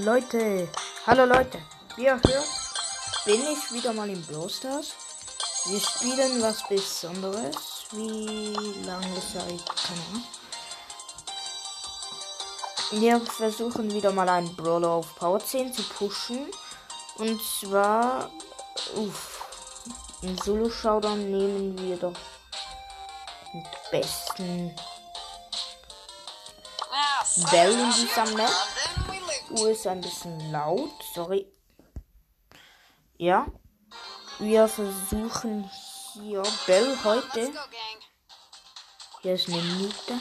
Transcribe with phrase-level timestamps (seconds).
[0.00, 0.68] Leute.
[1.06, 1.58] Hallo Leute.
[1.96, 2.48] Wie ihr hört,
[3.26, 4.94] bin ich wieder mal im Brawl Stars.
[5.66, 7.56] Wir spielen was Besonderes.
[7.90, 8.54] Wie
[8.86, 9.62] lange Zeit?
[9.76, 10.24] Keine Ahnung.
[12.92, 16.50] Wir versuchen wieder mal einen Brawler auf Power 10 zu pushen.
[17.18, 18.30] Und zwar,
[18.96, 19.82] uff,
[20.22, 22.14] im Solo-Showdown nehmen wir doch
[23.52, 24.74] den besten
[27.50, 28.71] Bell in dieser Map.
[29.52, 31.46] Uhr ist ein bisschen laut, sorry.
[33.18, 33.46] Ja,
[34.38, 35.70] wir versuchen
[36.14, 37.52] hier Bell heute.
[39.20, 40.20] Hier ist eine Minute.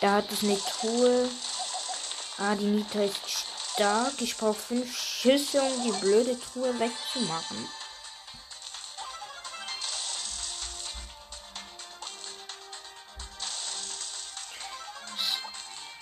[0.00, 1.28] Da hat es eine Truhe.
[2.38, 3.20] Ah, die Nita ist
[3.74, 4.14] stark.
[4.20, 7.68] Ich brauche fünf Schüsse, um die blöde Truhe wegzumachen.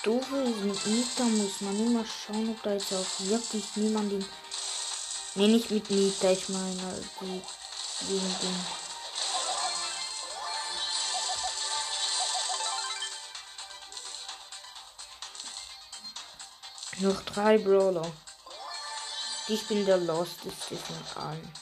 [0.04, 4.24] Doofe mit Nita muss man immer schauen, ob da jetzt auch wirklich niemand in.
[5.34, 7.42] Ne, nicht mit Nita, ich meine die
[8.06, 8.36] wegen
[17.00, 17.08] dem.
[17.08, 18.12] Noch drei Brawler.
[19.50, 21.52] Ich bin der Losteste von allen.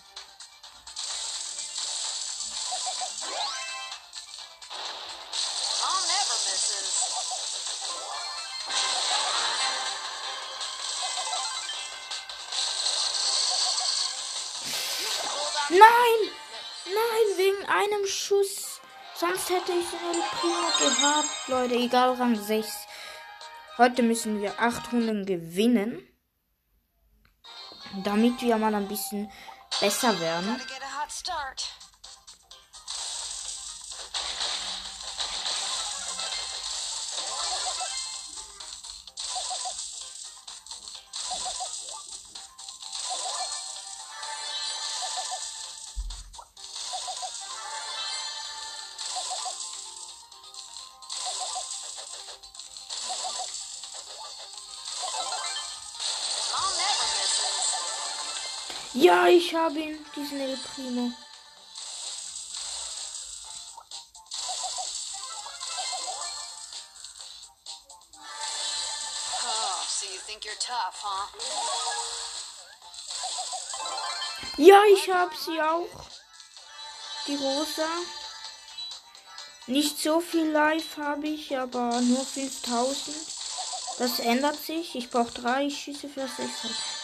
[15.68, 15.78] Nein!
[16.86, 18.80] Nein, wegen einem Schuss.
[19.14, 21.74] Sonst hätte ich den Primo gehabt, Leute.
[21.74, 22.68] Egal, Rang 6.
[23.78, 26.04] Heute müssen wir 8 Runden gewinnen.
[28.04, 29.30] Damit wir mal ein bisschen
[29.80, 30.60] besser werden.
[59.36, 61.12] Ich habe ihn, diesen El Primo.
[69.44, 71.28] Oh, so you think you're tough, huh?
[74.56, 75.86] Ja, ich habe sie auch.
[77.26, 77.88] Die rosa.
[79.66, 83.14] Nicht so viel Live habe ich, aber nur 5000.
[83.98, 84.94] Das ändert sich.
[84.94, 86.95] Ich brauche drei Schüsse für 6.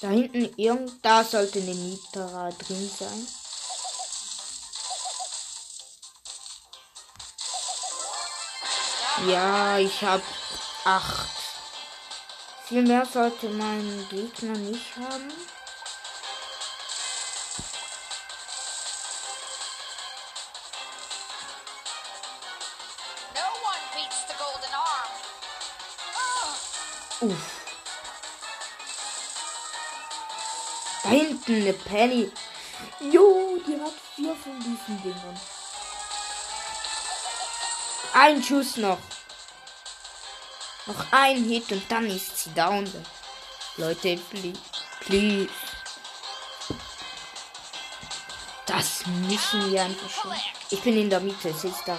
[0.00, 3.26] Da hinten irgend, da sollte eine Nitra drin sein.
[9.26, 10.22] Ja, ich habe
[10.84, 11.28] acht.
[12.68, 15.28] Viel mehr sollte mein Gegner nicht haben.
[23.34, 25.10] No one beats the golden arm.
[27.32, 27.57] Uff.
[31.54, 32.30] Eine Penny.
[33.00, 35.40] Jo, die hat vier von diesen Dingern.
[38.14, 38.98] Ein Schuss noch.
[40.86, 42.90] Noch ein Hit und dann ist sie down.
[43.76, 44.58] Leute, please.
[45.00, 45.48] please.
[48.66, 50.32] Das müssen wir einfach schon.
[50.70, 51.96] Ich bin in der Mitte, sie ist da.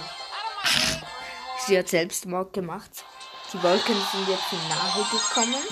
[1.66, 2.90] Sie hat Selbstmord gemacht.
[3.52, 5.62] Die Wolken sind jetzt nahe gekommen.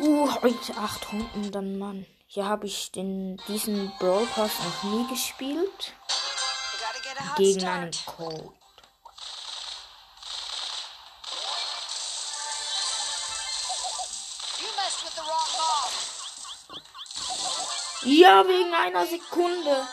[0.00, 2.06] Uh, heute acht Runden dann, Mann.
[2.26, 5.92] Hier habe ich den, diesen Brawl Pass noch nie gespielt.
[7.36, 8.54] Gegen einen mob.
[18.02, 19.86] Ja, wegen einer Sekunde.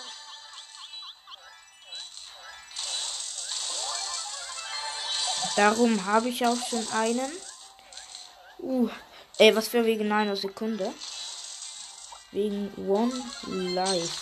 [5.58, 7.32] Darum habe ich auch schon einen.
[8.60, 8.90] Uh,
[9.38, 10.94] ey, was für wegen einer Sekunde?
[12.32, 13.14] Wegen One
[13.74, 14.22] Life.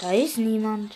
[0.00, 0.94] Da ist niemand.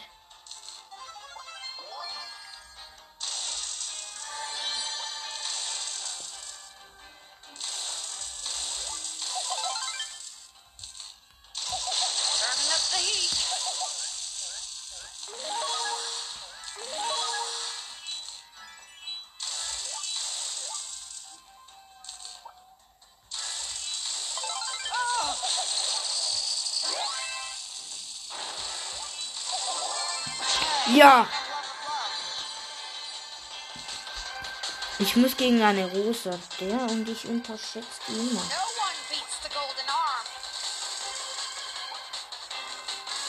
[35.02, 36.31] Ich muss gegen eine Rosa.
[36.60, 38.43] Der und ich unterschätzt immer.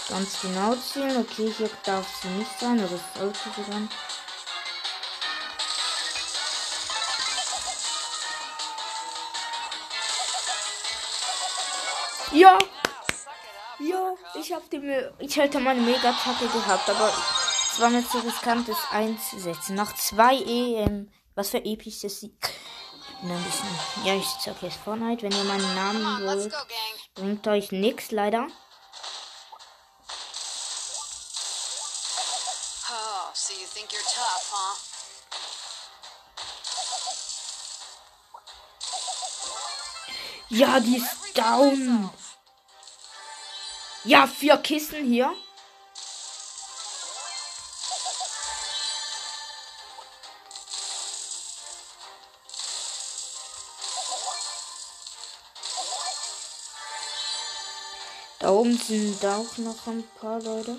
[0.07, 1.17] Ganz genau zielen.
[1.17, 3.89] Okay, hier darf sie nicht sein, aber es sollte sie dann.
[12.31, 12.57] Ja,
[13.79, 17.11] ja, ich hab die, Me- ich hätte meine Mega-Attacke gehabt, aber
[17.71, 19.75] es war mir zu riskant, das einzusetzen.
[19.75, 22.33] Nach zwei EM, was für epische Sieg.
[23.09, 26.53] Ich bin ein bisschen, ja, ich sag jetzt Fortnite, wenn ihr meinen Namen wollt,
[27.15, 28.47] bringt euch nix, leider.
[32.89, 34.77] Oh, so you think you're tough, huh?
[40.49, 42.09] Ja, die ist down.
[44.03, 45.33] Ja, vier Kissen hier.
[58.43, 60.77] Da oben sind auch noch ein paar Leute.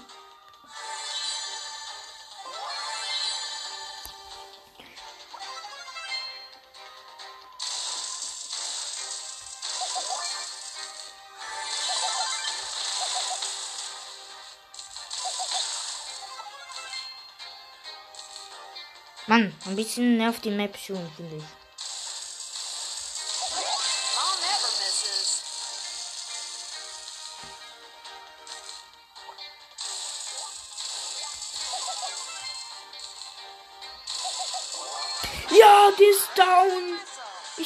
[19.27, 21.64] Mann, ein bisschen nervt die Map schon, finde ich.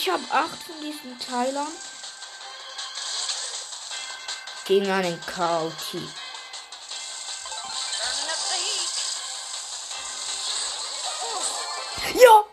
[0.00, 1.66] Ich habe acht von diesen Teilern.
[4.64, 6.08] Gegen einen heat.
[12.14, 12.44] Ja!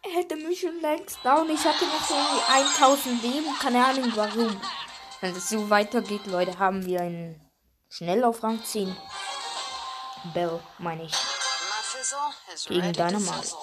[0.00, 1.50] Er hätte mich schon längst down.
[1.50, 3.58] Ich hatte noch so irgendwie 1000 Leben.
[3.58, 4.58] Keine Ahnung warum.
[5.20, 7.38] Wenn es so weitergeht, Leute, haben wir einen
[7.90, 8.96] schnell auf Rang 10.
[10.32, 11.14] Bell, meine ich.
[12.66, 13.54] Gegen to Dynamite.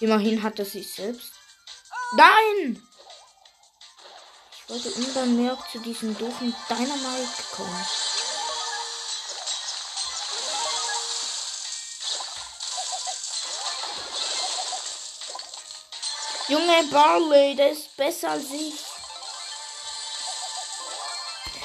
[0.00, 1.32] Immerhin hat er sich selbst.
[2.12, 2.82] Nein!
[4.52, 7.86] Ich wollte unbemerkt zu diesem doofen Dynamite kommen.
[16.48, 18.74] Junge Barley, der ist besser als ich.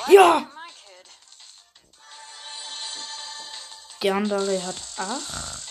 [0.07, 0.47] Ja!
[4.03, 5.64] Der andere hat acht.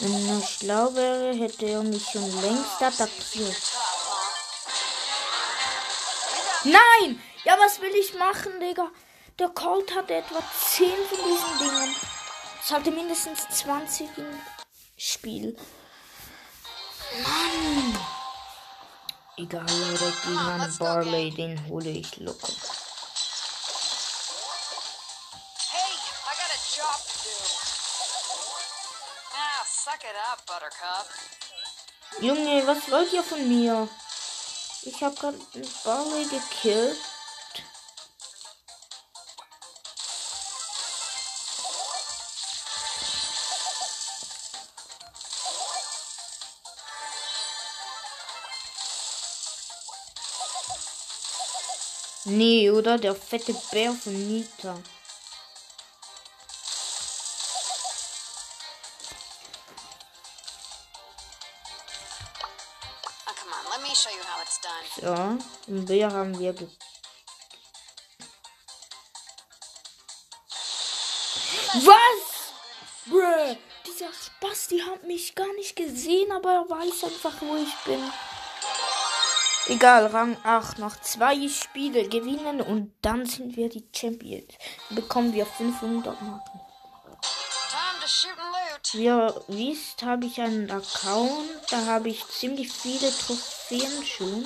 [0.00, 3.62] Wenn er schlau wäre, hätte er mich schon längst attackiert.
[6.64, 7.22] Nein!
[7.44, 8.90] Ja, was will ich machen, Digga?
[9.38, 11.94] Der Colt hatte etwa 10 von diesen Dingen.
[12.62, 14.40] Es hatte mindestens 20 im
[14.96, 15.56] Spiel.
[17.22, 17.98] Mann!
[19.36, 22.48] Egal, Leute, gegen einen Barley, den hole ich locker.
[32.20, 33.88] Junge, was wollt ihr von mir?
[34.82, 36.98] Ich habe gerade einen Barley gekillt.
[52.24, 52.98] Nee, oder?
[52.98, 54.78] Der fette Bär von Nita.
[63.92, 66.68] So, den Bär haben wir ge
[71.74, 72.52] Was?
[73.06, 73.56] Bruh,
[73.86, 78.00] dieser Spasti hat mich gar nicht gesehen, aber er weiß einfach, wo ich bin.
[79.66, 80.78] Egal, Rang 8.
[80.78, 84.54] Noch zwei Spiele gewinnen und dann sind wir die Champions.
[84.90, 86.60] Bekommen wir 500 Marken.
[88.94, 91.48] Ihr wisst, habe ich einen Account.
[91.70, 94.44] Da habe ich ziemlich viele Trophäen schon.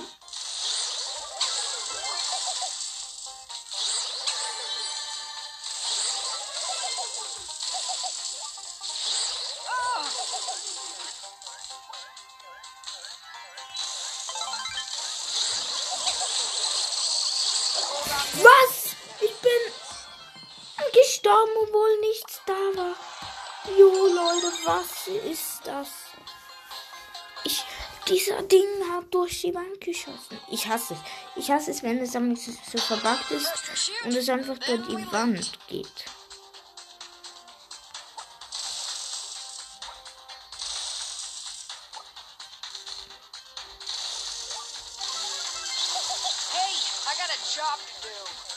[18.43, 18.97] Was?
[19.21, 19.51] Ich bin
[20.93, 22.97] gestorben, obwohl nichts da war.
[23.79, 26.04] Jo, Leute, was ist das?
[28.15, 30.39] Dieser Ding hat durch die Wand geschossen.
[30.49, 31.01] Ich hasse es.
[31.35, 33.53] Ich hasse es, wenn es dann so, verbuggt ist
[34.05, 35.89] und es einfach durch die Wand geht.
[46.53, 46.73] Hey,
[47.09, 48.54] I got a job to do.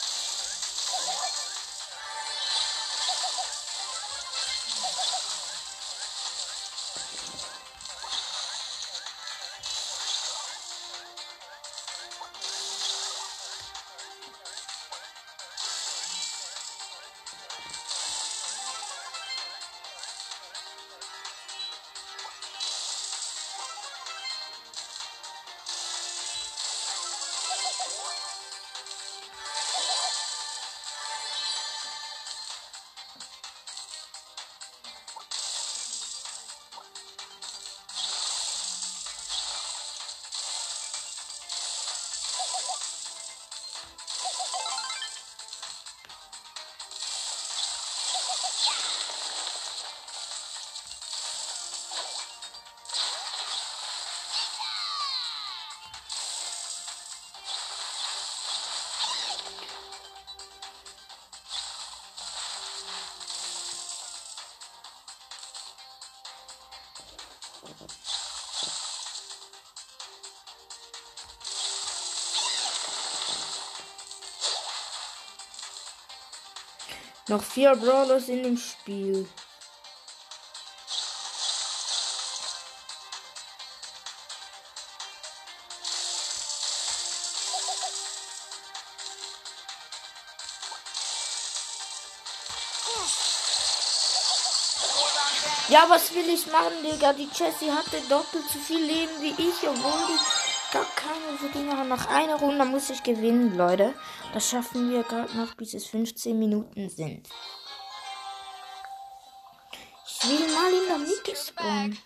[77.29, 79.27] Noch vier Brawlers in dem Spiel.
[95.69, 97.11] Ja, was will ich machen, Digga?
[97.11, 101.89] Die Jessie hatte doppelt so viel Leben wie ich, obwohl die gar keine haben.
[101.89, 103.93] Nach einer Runde muss ich gewinnen, Leute.
[104.33, 107.27] Das schaffen wir gerade noch, bis es 15 Minuten sind.
[110.05, 111.97] Ich will mal in der Mitte spawnen.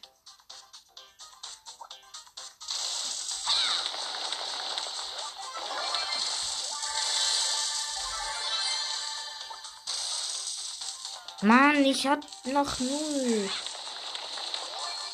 [11.43, 13.49] Mann, ich hab noch null.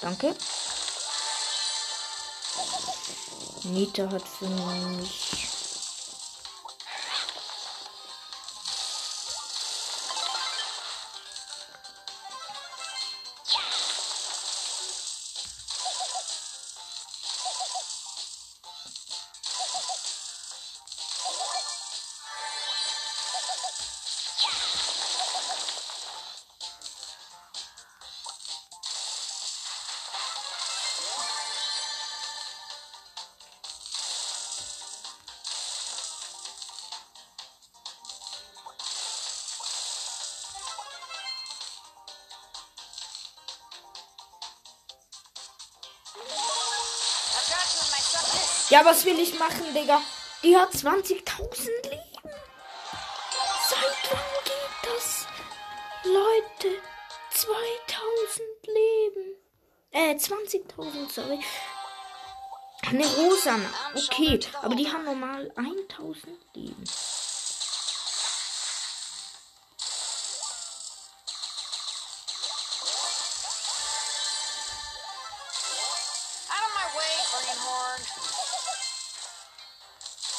[0.02, 0.36] Danke.
[3.72, 5.37] Nita hat für mich.
[48.70, 50.02] Ja, was will ich machen, Digga?
[50.44, 52.02] Die hat 20.000 Leben.
[53.70, 55.26] Seit wann geht das?
[56.04, 56.76] Leute,
[57.32, 59.36] 2000 Leben.
[59.92, 61.40] Äh, 20.000, sorry.
[62.90, 63.70] Eine Rosana.
[63.96, 66.84] Okay, aber die haben normal 1000 Leben.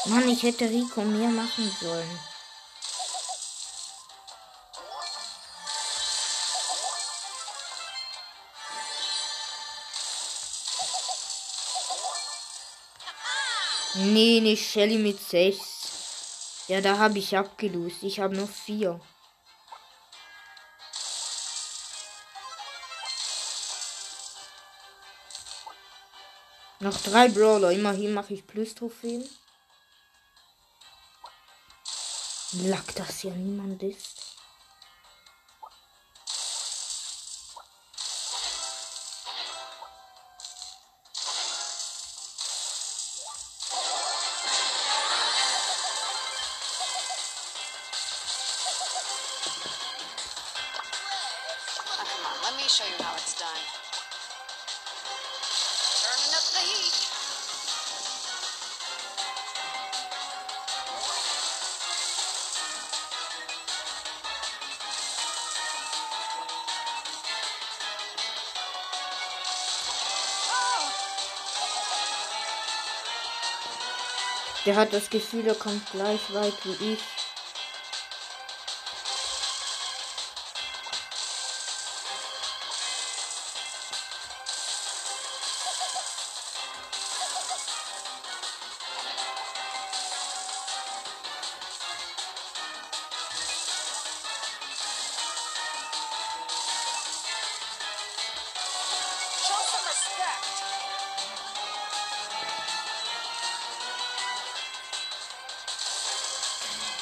[0.08, 2.18] Mann, ich hätte Rico mehr machen sollen.
[13.94, 15.58] Nee, nicht Shelly mit 6.
[16.68, 18.02] Ja, da habe ich abgelost.
[18.02, 19.00] Ich habe noch 4.
[26.80, 27.72] Noch drei Brawler.
[27.72, 29.28] Immerhin mache ich Plus-Trophäen.
[32.52, 33.82] Lack, dass hier niemand
[74.66, 77.00] Der hat das Gefühl, er kommt gleich weit wie ich.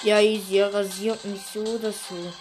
[0.06, 2.32] Ja, er rasiert mich so oder so.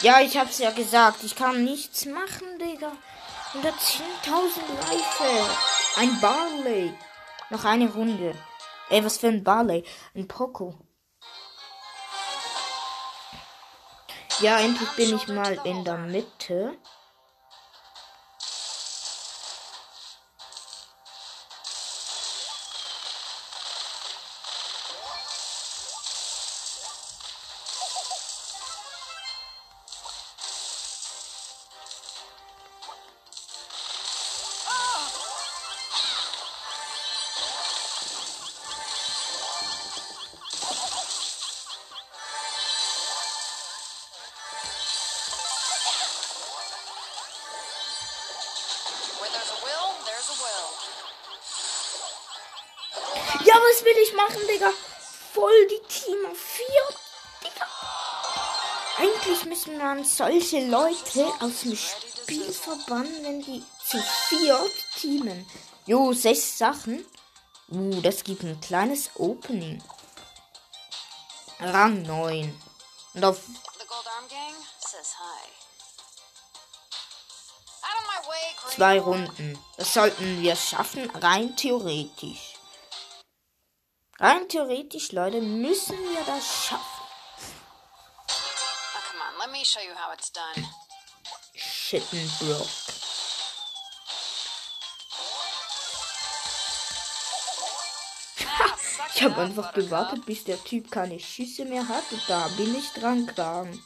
[0.00, 1.22] Ja, ich hab's ja gesagt.
[1.24, 2.92] Ich kann nichts machen, Digga.
[3.52, 3.66] 110.000
[4.88, 5.50] Reife.
[5.96, 6.94] Ein Barley.
[7.50, 8.34] Noch eine Runde.
[8.88, 9.84] Ey, was für ein Barley?
[10.14, 10.78] Ein Poco.
[14.40, 16.78] Ja, endlich bin ich mal in der Mitte.
[54.18, 54.70] Machen, Digga?
[55.32, 56.66] Voll die Team auf 4.
[57.44, 57.66] Digga.
[58.98, 65.48] Eigentlich müssen man solche Leute aus dem Spiel verbannen, wenn die zu viert teamen.
[65.86, 67.06] Jo, sechs Sachen.
[67.70, 69.82] Uh, das gibt ein kleines Opening.
[71.60, 72.62] Rang 9.
[73.14, 73.40] Und auf
[78.74, 79.58] zwei Runden.
[79.76, 82.57] Das sollten wir schaffen, rein theoretisch.
[84.20, 87.04] Rein theoretisch, Leute, müssen wir das schaffen.
[88.28, 89.44] Oh,
[90.56, 90.64] on.
[91.54, 92.66] Shittenbrook.
[99.14, 102.90] Ich habe einfach gewartet, bis der Typ keine Schüsse mehr hat und da bin ich
[102.90, 103.84] dran gegangen.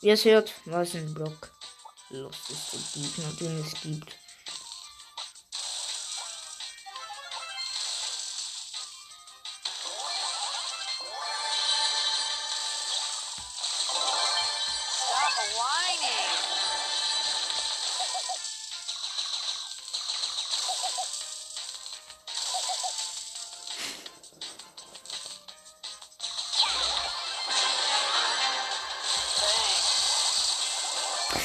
[0.00, 1.50] Wie ihr es hört, was ein Block.
[2.10, 4.27] Los ist der Gegner, den es gibt.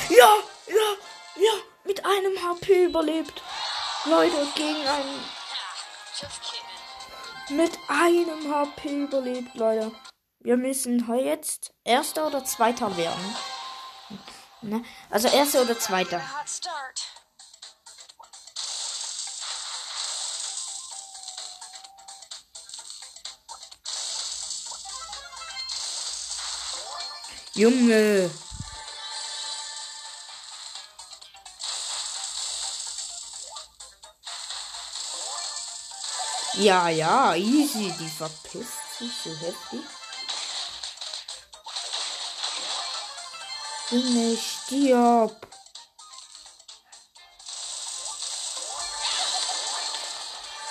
[0.10, 0.34] Ja,
[0.68, 0.74] ja,
[1.36, 1.52] ja,
[1.84, 3.42] mit einem HP überlebt.
[4.06, 5.24] Leute, gegen einen.
[7.50, 9.92] Mit einem HP überlebt, Leute.
[10.40, 13.53] Wir müssen jetzt Erster oder Zweiter werden.
[14.64, 14.82] Ne?
[15.10, 16.22] Also Erster oder Zweiter.
[27.56, 28.32] Junge.
[36.56, 37.94] Ja, ja, easy.
[38.00, 39.82] Die verpisst sich so heftig.
[43.94, 45.48] Junge, stirb.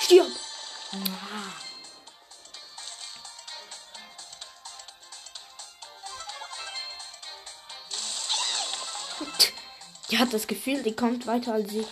[0.00, 0.26] Stirb.
[10.11, 11.87] Die hat das Gefühl, die kommt weiter als ich.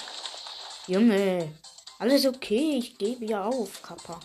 [0.88, 1.52] Junge,
[2.00, 4.18] alles okay, ich gebe ja auf, Kappa.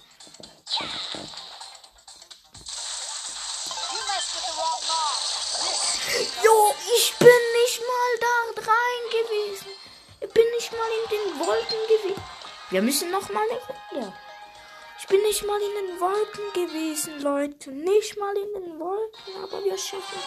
[12.70, 14.14] Wir müssen noch mal eine Runde.
[15.00, 17.72] Ich bin nicht mal in den Wolken gewesen, Leute.
[17.72, 20.20] Nicht mal in den Wolken, aber wir schaffen.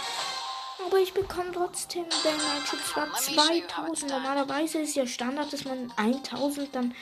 [0.86, 2.72] Aber ich bekomme trotzdem Damage.
[2.72, 4.10] Und zwar 2000.
[4.10, 6.94] Normalerweise ist ja Standard, dass man 1000 dann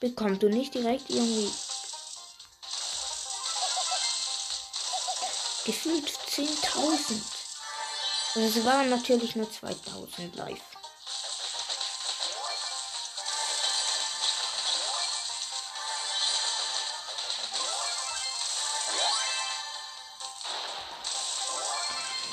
[0.00, 1.50] bekommt und nicht direkt irgendwie.
[5.70, 7.22] gefühlt 10.000.
[8.34, 10.60] Also es waren natürlich nur 2000 live.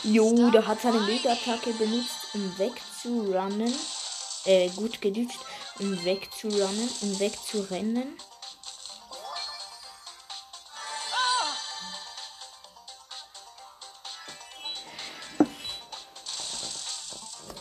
[0.09, 3.73] Jo, der hat seine Mega-Attacke benutzt, um wegzurunnen.
[4.45, 5.41] Äh, gut gedütscht,
[5.79, 8.17] um wegzurunnen, um wegzurennen.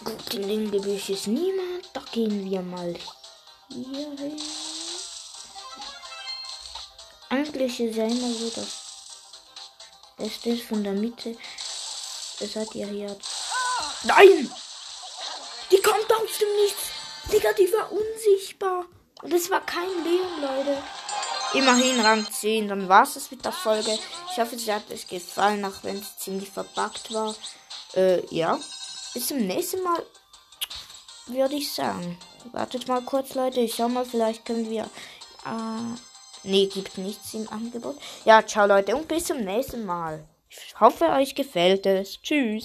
[0.04, 1.90] Gut, in dem Gebüsch ist niemand.
[1.94, 2.94] Da gehen wir mal
[3.70, 4.40] hier hin.
[7.28, 8.86] Eigentlich ist ja immer so das
[10.16, 11.36] Beste von der Mitte.
[12.40, 13.16] Das hat ihr hier.
[14.04, 14.50] Nein!
[15.70, 16.90] Die kommt aus dem Nichts.
[17.32, 18.84] Digga, die war unsichtbar.
[19.22, 20.82] Und es war kein Leon, Leute.
[21.54, 22.68] Immerhin Rang 10.
[22.68, 23.98] Dann war es mit der Folge.
[24.30, 27.34] Ich hoffe, es hat euch gefallen, auch wenn es ziemlich verpackt war.
[27.94, 28.60] Äh, ja.
[29.14, 30.04] Bis zum nächsten Mal.
[31.26, 32.18] Würde ich sagen.
[32.52, 33.60] Wartet mal kurz, Leute.
[33.60, 34.82] Ich schau mal, vielleicht können wir.
[35.44, 35.98] Äh,
[36.44, 37.96] nee, gibt nichts im Angebot.
[38.24, 38.94] Ja, ciao, Leute.
[38.94, 40.24] Und bis zum nächsten Mal.
[40.66, 42.20] Ich hoffe, euch gefällt es.
[42.20, 42.64] Tschüss.